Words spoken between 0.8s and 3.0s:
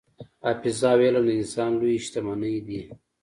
او علم د انسان لویې شتمنۍ دي.